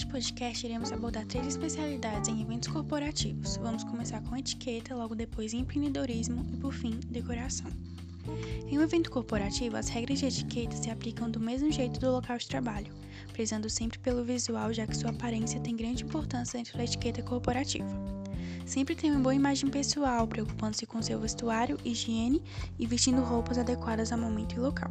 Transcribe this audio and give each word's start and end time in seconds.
Neste 0.00 0.12
podcast, 0.12 0.66
iremos 0.66 0.92
abordar 0.92 1.26
três 1.26 1.46
especialidades 1.46 2.26
em 2.30 2.40
eventos 2.40 2.68
corporativos. 2.68 3.58
Vamos 3.58 3.84
começar 3.84 4.22
com 4.22 4.34
etiqueta, 4.34 4.94
logo 4.94 5.14
depois 5.14 5.52
empreendedorismo 5.52 6.42
e, 6.54 6.56
por 6.56 6.72
fim, 6.72 6.98
decoração. 7.10 7.70
Em 8.66 8.78
um 8.78 8.82
evento 8.82 9.10
corporativo, 9.10 9.76
as 9.76 9.90
regras 9.90 10.20
de 10.20 10.24
etiqueta 10.24 10.74
se 10.74 10.88
aplicam 10.88 11.30
do 11.30 11.38
mesmo 11.38 11.70
jeito 11.70 12.00
do 12.00 12.10
local 12.10 12.38
de 12.38 12.48
trabalho, 12.48 12.90
prezando 13.34 13.68
sempre 13.68 13.98
pelo 13.98 14.24
visual, 14.24 14.72
já 14.72 14.86
que 14.86 14.96
sua 14.96 15.10
aparência 15.10 15.60
tem 15.60 15.76
grande 15.76 16.02
importância 16.02 16.56
dentro 16.56 16.78
da 16.78 16.84
etiqueta 16.84 17.22
corporativa. 17.22 17.86
Sempre 18.64 18.94
tenha 18.94 19.12
uma 19.12 19.20
boa 19.20 19.34
imagem 19.34 19.68
pessoal, 19.68 20.26
preocupando-se 20.26 20.86
com 20.86 21.02
seu 21.02 21.20
vestuário, 21.20 21.76
higiene 21.84 22.42
e 22.78 22.86
vestindo 22.86 23.20
roupas 23.20 23.58
adequadas 23.58 24.12
ao 24.12 24.18
momento 24.18 24.56
e 24.56 24.60
local. 24.60 24.90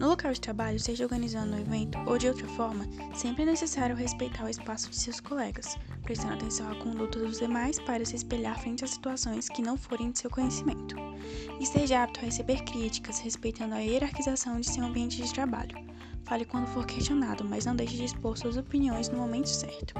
No 0.00 0.08
local 0.08 0.32
de 0.32 0.40
trabalho, 0.40 0.80
seja 0.80 1.04
organizando 1.04 1.54
um 1.54 1.60
evento 1.60 1.98
ou 2.06 2.16
de 2.16 2.26
outra 2.26 2.48
forma, 2.48 2.88
sempre 3.14 3.42
é 3.42 3.44
necessário 3.44 3.94
respeitar 3.94 4.46
o 4.46 4.48
espaço 4.48 4.88
de 4.88 4.96
seus 4.96 5.20
colegas, 5.20 5.76
prestando 6.02 6.32
atenção 6.32 6.72
à 6.72 6.74
conduta 6.76 7.18
dos 7.18 7.38
demais 7.38 7.78
para 7.80 8.02
se 8.06 8.16
espelhar 8.16 8.58
frente 8.58 8.82
a 8.82 8.88
situações 8.88 9.50
que 9.50 9.60
não 9.60 9.76
forem 9.76 10.10
de 10.10 10.20
seu 10.20 10.30
conhecimento. 10.30 10.96
Esteja 11.60 12.02
apto 12.02 12.18
a 12.18 12.22
receber 12.22 12.64
críticas, 12.64 13.18
respeitando 13.18 13.74
a 13.74 13.80
hierarquização 13.80 14.58
de 14.58 14.70
seu 14.70 14.82
ambiente 14.82 15.22
de 15.22 15.34
trabalho. 15.34 15.76
Fale 16.30 16.44
quando 16.44 16.68
for 16.68 16.86
questionado, 16.86 17.44
mas 17.44 17.66
não 17.66 17.74
deixe 17.74 17.96
de 17.96 18.04
expor 18.04 18.38
suas 18.38 18.56
opiniões 18.56 19.08
no 19.08 19.18
momento 19.18 19.48
certo. 19.48 19.94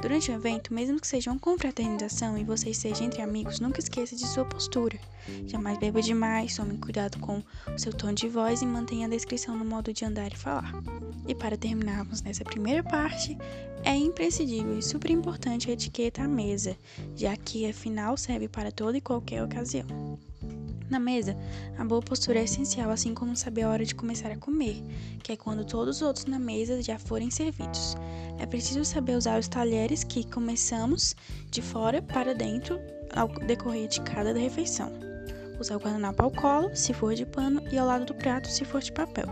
Durante 0.00 0.30
o 0.30 0.34
evento, 0.34 0.72
mesmo 0.72 0.98
que 0.98 1.06
seja 1.06 1.30
uma 1.30 1.38
confraternização 1.38 2.38
e 2.38 2.42
você 2.42 2.70
esteja 2.70 3.04
entre 3.04 3.20
amigos, 3.20 3.60
nunca 3.60 3.78
esqueça 3.78 4.16
de 4.16 4.26
sua 4.26 4.46
postura. 4.46 4.98
Jamais 5.46 5.76
beba 5.76 6.00
demais, 6.00 6.56
tome 6.56 6.78
cuidado 6.78 7.18
com 7.18 7.42
o 7.66 7.78
seu 7.78 7.92
tom 7.92 8.14
de 8.14 8.30
voz 8.30 8.62
e 8.62 8.66
mantenha 8.66 9.06
a 9.06 9.10
descrição 9.10 9.54
no 9.54 9.62
modo 9.62 9.92
de 9.92 10.06
andar 10.06 10.32
e 10.32 10.38
falar. 10.38 10.72
E 11.28 11.34
para 11.34 11.54
terminarmos 11.54 12.22
nessa 12.22 12.44
primeira 12.44 12.82
parte, 12.82 13.36
é 13.84 13.94
imprescindível 13.94 14.78
e 14.78 14.82
super 14.82 15.10
importante 15.10 15.68
a 15.68 15.74
etiqueta 15.74 16.22
à 16.22 16.28
mesa, 16.28 16.78
já 17.14 17.36
que 17.36 17.68
afinal 17.68 18.16
serve 18.16 18.48
para 18.48 18.72
toda 18.72 18.96
e 18.96 19.02
qualquer 19.02 19.44
ocasião. 19.44 19.86
Na 20.92 20.98
mesa, 21.00 21.34
a 21.78 21.84
boa 21.86 22.02
postura 22.02 22.38
é 22.40 22.44
essencial, 22.44 22.90
assim 22.90 23.14
como 23.14 23.34
saber 23.34 23.62
a 23.62 23.70
hora 23.70 23.82
de 23.82 23.94
começar 23.94 24.30
a 24.30 24.36
comer, 24.36 24.76
que 25.22 25.32
é 25.32 25.36
quando 25.38 25.64
todos 25.64 25.96
os 25.96 26.02
outros 26.02 26.26
na 26.26 26.38
mesa 26.38 26.82
já 26.82 26.98
forem 26.98 27.30
servidos. 27.30 27.96
É 28.38 28.44
preciso 28.44 28.84
saber 28.84 29.16
usar 29.16 29.40
os 29.40 29.48
talheres 29.48 30.04
que 30.04 30.22
começamos 30.30 31.16
de 31.50 31.62
fora 31.62 32.02
para 32.02 32.34
dentro 32.34 32.78
ao 33.16 33.26
decorrer 33.26 33.88
de 33.88 34.02
cada 34.02 34.34
refeição. 34.34 34.92
Usar 35.58 35.76
o 35.76 35.80
guardanapo 35.80 36.24
ao 36.24 36.30
colo, 36.30 36.76
se 36.76 36.92
for 36.92 37.14
de 37.14 37.24
pano, 37.24 37.62
e 37.72 37.78
ao 37.78 37.86
lado 37.86 38.04
do 38.04 38.14
prato, 38.14 38.48
se 38.48 38.62
for 38.62 38.82
de 38.82 38.92
papel. 38.92 39.24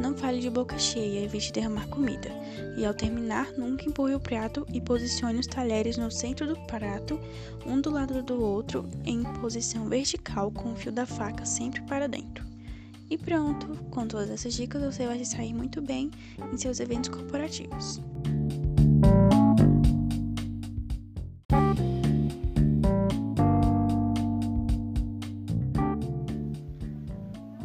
Não 0.00 0.14
fale 0.16 0.40
de 0.40 0.50
boca 0.50 0.78
cheia, 0.78 1.24
evite 1.24 1.52
derramar 1.52 1.86
comida. 1.88 2.30
E 2.76 2.84
ao 2.84 2.92
terminar, 2.92 3.52
nunca 3.52 3.88
empurre 3.88 4.14
o 4.14 4.20
prato 4.20 4.66
e 4.72 4.80
posicione 4.80 5.38
os 5.38 5.46
talheres 5.46 5.96
no 5.96 6.10
centro 6.10 6.46
do 6.46 6.56
prato, 6.66 7.18
um 7.64 7.80
do 7.80 7.90
lado 7.90 8.22
do 8.22 8.42
outro, 8.42 8.88
em 9.04 9.22
posição 9.40 9.88
vertical, 9.88 10.50
com 10.50 10.72
o 10.72 10.76
fio 10.76 10.90
da 10.90 11.06
faca 11.06 11.46
sempre 11.46 11.80
para 11.82 12.08
dentro. 12.08 12.44
E 13.08 13.16
pronto, 13.16 13.68
com 13.90 14.06
todas 14.08 14.30
essas 14.30 14.54
dicas 14.54 14.82
você 14.82 15.06
vai 15.06 15.18
se 15.18 15.26
sair 15.26 15.52
muito 15.52 15.80
bem 15.80 16.10
em 16.52 16.56
seus 16.56 16.80
eventos 16.80 17.10
corporativos. 17.10 18.00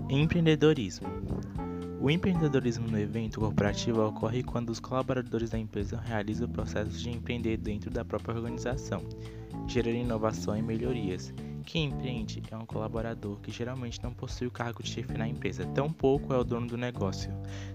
Empreendedorismo. 0.09 1.07
O 2.01 2.09
empreendedorismo 2.09 2.87
no 2.87 2.97
evento 2.97 3.41
corporativo 3.41 4.01
ocorre 4.07 4.41
quando 4.41 4.69
os 4.69 4.79
colaboradores 4.79 5.49
da 5.49 5.59
empresa 5.59 5.99
realizam 5.99 6.47
o 6.47 6.51
processo 6.51 6.97
de 6.97 7.09
empreender 7.09 7.57
dentro 7.57 7.89
da 7.89 8.05
própria 8.05 8.35
organização, 8.35 9.03
gerando 9.67 9.97
inovação 9.97 10.55
e 10.55 10.61
melhorias. 10.61 11.33
Quem 11.71 11.85
empreende 11.85 12.41
é 12.49 12.57
um 12.57 12.65
colaborador 12.65 13.37
que 13.41 13.51
geralmente 13.51 14.01
não 14.01 14.11
possui 14.11 14.47
o 14.47 14.51
cargo 14.51 14.81
de 14.81 14.89
chefe 14.89 15.15
na 15.15 15.27
empresa, 15.27 15.67
tampouco 15.67 16.33
é 16.33 16.37
o 16.39 16.43
dono 16.43 16.65
do 16.65 16.75
negócio. 16.75 17.31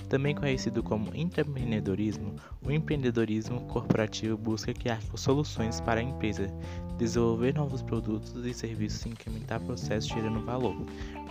Também 0.08 0.34
conhecido 0.34 0.82
como 0.82 1.14
empreendedorismo, 1.14 2.34
o 2.66 2.72
empreendedorismo 2.72 3.60
corporativo 3.68 4.36
busca 4.36 4.74
criar 4.74 5.00
soluções 5.14 5.80
para 5.80 6.00
a 6.00 6.02
empresa, 6.02 6.52
desenvolver 6.98 7.54
novos 7.54 7.82
produtos 7.82 8.44
e 8.44 8.52
serviços 8.52 9.06
e 9.06 9.10
incrementar 9.10 9.60
processos 9.60 10.10
gerando 10.10 10.44
valor. 10.44 10.74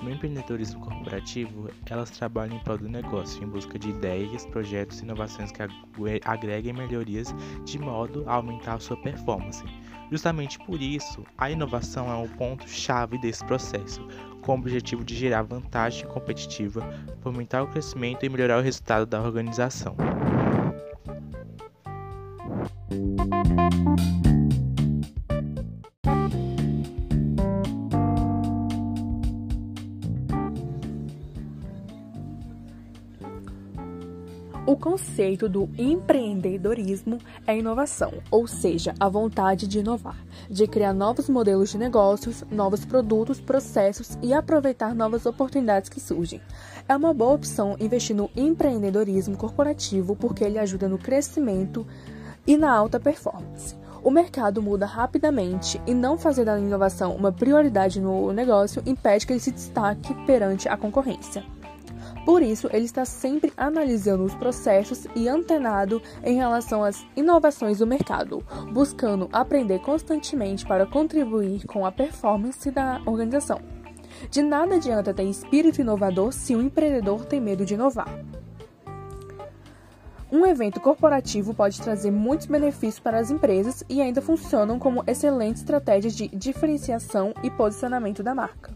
No 0.02 0.09
empreendedorismo 0.09 0.79
corporativo, 0.79 1.69
elas 1.90 2.12
trabalham 2.12 2.56
em 2.56 2.59
prol 2.59 2.78
do 2.78 2.88
negócio, 2.88 3.44
em 3.44 3.47
busca 3.47 3.78
de 3.78 3.90
ideias, 3.90 4.46
projetos 4.46 5.02
e 5.02 5.03
inovações 5.03 5.52
que 5.52 5.62
agreguem 6.23 6.72
melhorias 6.72 7.35
de 7.66 7.78
modo 7.78 8.23
a 8.25 8.35
aumentar 8.35 8.75
a 8.75 8.79
sua 8.79 8.96
performance. 8.96 9.66
Justamente 10.12 10.59
por 10.59 10.79
isso, 10.79 11.25
a 11.38 11.50
inovação 11.50 12.07
é 12.07 12.16
um 12.16 12.28
ponto-chave 12.53 13.18
desse 13.18 13.44
processo, 13.46 14.08
com 14.41 14.53
o 14.53 14.56
objetivo 14.56 15.03
de 15.03 15.16
gerar 15.16 15.41
vantagem 15.41 16.08
competitiva, 16.08 16.88
fomentar 17.22 17.64
o 17.64 17.68
crescimento 17.68 18.25
e 18.25 18.30
melhorar 18.30 18.59
o 18.59 18.62
resultado 18.62 19.06
da 19.06 19.22
organização. 19.22 19.96
Conceito 34.84 35.48
do 35.48 35.70
empreendedorismo 35.78 37.18
é 37.48 37.58
inovação, 37.58 38.16
ou 38.30 38.46
seja, 38.46 38.94
a 39.00 39.08
vontade 39.08 39.66
de 39.66 39.80
inovar, 39.80 40.18
de 40.50 40.68
criar 40.68 40.92
novos 40.92 41.30
modelos 41.30 41.72
de 41.72 41.78
negócios, 41.78 42.44
novos 42.52 42.84
produtos, 42.84 43.40
processos 43.40 44.18
e 44.22 44.34
aproveitar 44.34 44.94
novas 44.94 45.26
oportunidades 45.26 45.88
que 45.88 46.02
surgem. 46.02 46.42
É 46.86 46.94
uma 46.98 47.14
boa 47.14 47.36
opção 47.36 47.78
investir 47.80 48.14
no 48.14 48.30
empreendedorismo 48.36 49.38
corporativo 49.38 50.18
porque 50.18 50.44
ele 50.44 50.60
ajuda 50.60 50.90
no 50.90 50.98
crescimento 50.98 51.88
e 52.46 52.58
na 52.58 52.70
alta 52.70 53.00
performance. 53.00 53.78
O 54.04 54.12
mercado 54.12 54.62
muda 54.62 54.86
rapidamente 54.86 55.82
e 55.88 55.94
não 55.94 56.18
fazer 56.18 56.44
da 56.44 56.60
inovação 56.60 57.16
uma 57.16 57.32
prioridade 57.32 58.02
no 58.02 58.34
negócio 58.34 58.84
impede 58.86 59.26
que 59.26 59.32
ele 59.32 59.40
se 59.40 59.52
destaque 59.52 60.14
perante 60.26 60.68
a 60.68 60.76
concorrência. 60.76 61.42
Por 62.25 62.41
isso, 62.41 62.69
ele 62.72 62.85
está 62.85 63.03
sempre 63.03 63.51
analisando 63.57 64.23
os 64.23 64.34
processos 64.35 65.06
e 65.16 65.28
antenado 65.28 66.01
em 66.23 66.35
relação 66.35 66.84
às 66.84 67.06
inovações 67.16 67.79
do 67.79 67.88
mercado, 67.88 68.44
buscando 68.72 69.29
aprender 69.31 69.79
constantemente 69.79 70.66
para 70.66 70.85
contribuir 70.85 71.66
com 71.66 71.85
a 71.85 71.91
performance 71.91 72.69
da 72.72 73.01
organização. 73.06 73.59
De 74.29 74.41
nada 74.41 74.75
adianta 74.75 75.13
ter 75.13 75.23
espírito 75.23 75.81
inovador 75.81 76.31
se 76.31 76.56
o 76.56 76.61
empreendedor 76.61 77.25
tem 77.25 77.41
medo 77.41 77.66
de 77.66 77.73
inovar. 77.73 78.07
Um 80.31 80.47
evento 80.47 80.79
corporativo 80.79 81.53
pode 81.53 81.79
trazer 81.79 82.09
muitos 82.09 82.47
benefícios 82.47 83.00
para 83.00 83.19
as 83.19 83.29
empresas 83.29 83.84
e 83.88 84.01
ainda 84.01 84.22
funcionam 84.22 84.79
como 84.79 85.03
excelentes 85.05 85.61
estratégias 85.61 86.16
de 86.16 86.28
diferenciação 86.29 87.34
e 87.44 87.51
posicionamento 87.51 88.23
da 88.23 88.34
marca. 88.34 88.73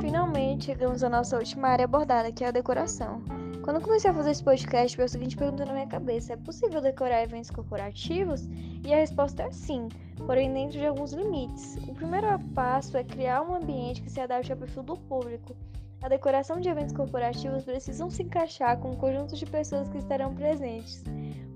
Finalmente 0.00 0.66
chegamos 0.66 1.02
à 1.02 1.08
nossa 1.08 1.36
última 1.36 1.68
área 1.68 1.84
abordada, 1.84 2.32
que 2.32 2.44
é 2.44 2.48
a 2.48 2.50
decoração. 2.50 3.22
Quando 3.62 3.82
comecei 3.82 4.10
a 4.10 4.14
fazer 4.14 4.30
esse 4.30 4.42
podcast, 4.42 4.96
veio 4.96 5.04
a 5.04 5.08
seguinte 5.08 5.36
pergunta 5.36 5.64
na 5.64 5.72
minha 5.72 5.86
cabeça: 5.86 6.32
é 6.32 6.36
possível 6.36 6.80
decorar 6.80 7.22
eventos 7.22 7.50
corporativos? 7.50 8.48
E 8.84 8.92
a 8.92 8.96
resposta 8.96 9.42
é 9.42 9.50
sim, 9.50 9.88
porém 10.26 10.52
dentro 10.52 10.78
de 10.78 10.86
alguns 10.86 11.12
limites. 11.12 11.76
O 11.86 11.94
primeiro 11.94 12.26
passo 12.54 12.96
é 12.96 13.04
criar 13.04 13.42
um 13.42 13.54
ambiente 13.54 14.02
que 14.02 14.10
se 14.10 14.20
adapte 14.20 14.50
ao 14.50 14.58
perfil 14.58 14.82
do 14.82 14.96
público. 14.96 15.54
A 16.02 16.08
decoração 16.08 16.58
de 16.58 16.68
eventos 16.68 16.94
corporativos 16.94 17.64
precisam 17.64 18.08
se 18.08 18.22
encaixar 18.22 18.78
com 18.78 18.92
o 18.92 18.96
conjunto 18.96 19.36
de 19.36 19.44
pessoas 19.44 19.88
que 19.90 19.98
estarão 19.98 20.34
presentes. 20.34 21.04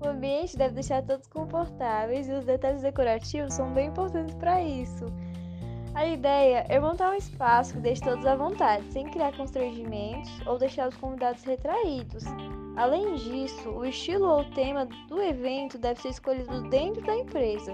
O 0.05 0.09
ambiente 0.09 0.55
deve 0.55 0.75
deixar 0.75 1.01
todos 1.01 1.27
confortáveis 1.27 2.29
e 2.29 2.33
os 2.33 2.45
detalhes 2.45 2.83
decorativos 2.83 3.55
são 3.55 3.73
bem 3.73 3.87
importantes 3.87 4.35
para 4.35 4.61
isso. 4.61 5.11
A 5.95 6.05
ideia 6.05 6.63
é 6.69 6.79
montar 6.79 7.09
um 7.09 7.15
espaço 7.15 7.73
que 7.73 7.79
deixe 7.79 8.01
todos 8.01 8.23
à 8.25 8.35
vontade, 8.35 8.85
sem 8.91 9.09
criar 9.09 9.35
constrangimentos 9.35 10.29
ou 10.45 10.59
deixar 10.59 10.89
os 10.89 10.97
convidados 10.97 11.43
retraídos. 11.43 12.23
Além 12.75 13.15
disso, 13.15 13.69
o 13.69 13.83
estilo 13.83 14.27
ou 14.27 14.43
tema 14.51 14.85
do 15.07 15.21
evento 15.21 15.79
deve 15.79 15.99
ser 16.01 16.09
escolhido 16.09 16.69
dentro 16.69 17.01
da 17.01 17.15
empresa. 17.15 17.73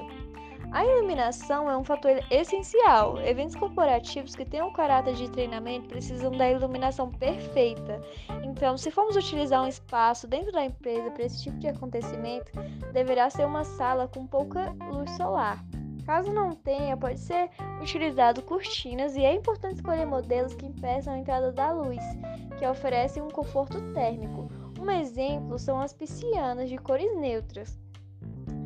A 0.71 0.85
iluminação 0.85 1.69
é 1.69 1.75
um 1.75 1.83
fator 1.83 2.23
essencial. 2.31 3.19
Eventos 3.21 3.55
corporativos 3.55 4.33
que 4.33 4.45
tenham 4.45 4.71
caráter 4.71 5.15
de 5.15 5.29
treinamento 5.29 5.89
precisam 5.89 6.31
da 6.31 6.49
iluminação 6.49 7.11
perfeita. 7.11 8.01
Então, 8.41 8.77
se 8.77 8.89
formos 8.89 9.17
utilizar 9.17 9.61
um 9.61 9.67
espaço 9.67 10.27
dentro 10.27 10.49
da 10.53 10.63
empresa 10.63 11.11
para 11.11 11.25
esse 11.25 11.43
tipo 11.43 11.59
de 11.59 11.67
acontecimento, 11.67 12.49
deverá 12.93 13.29
ser 13.29 13.45
uma 13.45 13.65
sala 13.65 14.07
com 14.07 14.25
pouca 14.25 14.73
luz 14.89 15.11
solar. 15.17 15.61
Caso 16.05 16.31
não 16.31 16.51
tenha, 16.51 16.95
pode 16.95 17.19
ser 17.19 17.49
utilizado 17.81 18.41
cortinas 18.41 19.17
e 19.17 19.25
é 19.25 19.35
importante 19.35 19.75
escolher 19.75 20.05
modelos 20.05 20.55
que 20.55 20.65
impeçam 20.65 21.13
a 21.13 21.17
entrada 21.17 21.51
da 21.51 21.73
luz, 21.73 22.03
que 22.57 22.65
oferecem 22.65 23.21
um 23.21 23.29
conforto 23.29 23.79
térmico. 23.93 24.49
Um 24.79 24.89
exemplo 24.89 25.59
são 25.59 25.81
as 25.81 25.93
piscianas 25.93 26.69
de 26.69 26.77
cores 26.77 27.13
neutras. 27.17 27.77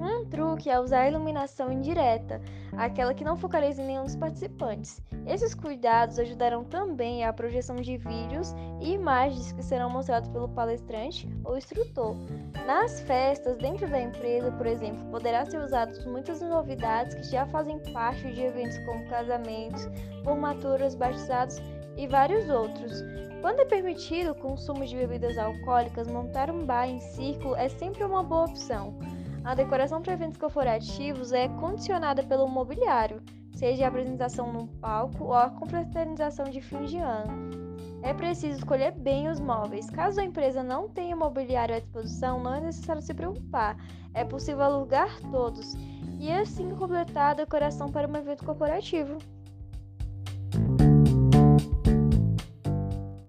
Um 0.05 0.23
truque 0.23 0.69
é 0.69 0.79
usar 0.79 0.99
a 0.99 1.07
iluminação 1.09 1.71
indireta, 1.71 2.39
aquela 2.77 3.11
que 3.11 3.23
não 3.23 3.35
focaliza 3.35 3.81
em 3.81 3.87
nenhum 3.87 4.03
dos 4.03 4.15
participantes. 4.15 5.01
Esses 5.25 5.55
cuidados 5.55 6.19
ajudarão 6.19 6.63
também 6.63 7.25
à 7.25 7.33
projeção 7.33 7.77
de 7.77 7.97
vídeos 7.97 8.53
e 8.79 8.91
imagens 8.91 9.51
que 9.51 9.63
serão 9.63 9.89
mostrados 9.89 10.29
pelo 10.29 10.47
palestrante 10.47 11.27
ou 11.43 11.57
instrutor. 11.57 12.15
Nas 12.67 12.99
festas 13.01 13.57
dentro 13.57 13.89
da 13.89 13.99
empresa, 13.99 14.51
por 14.51 14.67
exemplo, 14.67 15.03
poderá 15.09 15.43
ser 15.43 15.57
usadas 15.57 16.05
muitas 16.05 16.39
novidades 16.39 17.15
que 17.15 17.23
já 17.23 17.47
fazem 17.47 17.79
parte 17.91 18.31
de 18.31 18.41
eventos 18.41 18.77
como 18.85 19.09
casamentos, 19.09 19.89
formaturas, 20.23 20.93
batizados 20.93 21.59
e 21.97 22.05
vários 22.05 22.47
outros. 22.47 23.03
Quando 23.41 23.61
é 23.61 23.65
permitido 23.65 24.33
o 24.33 24.35
consumo 24.35 24.85
de 24.85 24.95
bebidas 24.95 25.35
alcoólicas, 25.39 26.07
montar 26.07 26.51
um 26.51 26.63
bar 26.63 26.87
em 26.87 26.99
círculo 26.99 27.55
é 27.55 27.67
sempre 27.69 28.03
uma 28.03 28.21
boa 28.21 28.45
opção. 28.45 28.95
A 29.45 29.53
decoração 29.53 30.01
para 30.01 30.13
eventos 30.13 30.39
corporativos 30.39 31.31
é 31.31 31.47
condicionada 31.47 32.23
pelo 32.23 32.47
mobiliário, 32.47 33.21
seja 33.53 33.85
a 33.85 33.89
apresentação 33.89 34.51
num 34.51 34.65
palco 34.65 35.25
ou 35.25 35.35
a 35.35 35.51
confraternização 35.51 36.45
de 36.45 36.59
fim 36.61 36.83
de 36.85 36.97
ano. 36.97 37.75
É 38.01 38.11
preciso 38.11 38.57
escolher 38.57 38.91
bem 38.91 39.29
os 39.29 39.39
móveis. 39.39 39.87
Caso 39.87 40.19
a 40.19 40.25
empresa 40.25 40.63
não 40.63 40.89
tenha 40.89 41.15
mobiliário 41.15 41.75
à 41.75 41.79
disposição, 41.79 42.39
não 42.39 42.55
é 42.55 42.59
necessário 42.59 43.03
se 43.03 43.13
preocupar. 43.13 43.77
É 44.15 44.25
possível 44.25 44.63
alugar 44.63 45.15
todos 45.29 45.75
e 46.19 46.31
assim 46.31 46.71
completar 46.71 47.31
a 47.31 47.35
decoração 47.35 47.91
para 47.91 48.07
um 48.07 48.15
evento 48.15 48.43
corporativo. 48.43 49.19